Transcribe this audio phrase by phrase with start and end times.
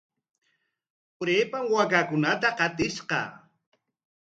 [1.21, 3.19] Urapam waakakunata qatishqa.